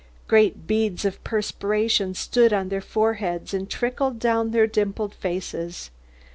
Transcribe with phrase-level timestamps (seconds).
[0.27, 5.91] Great beads of perspiration stood on their foreheads and trickled down their dimpled faces.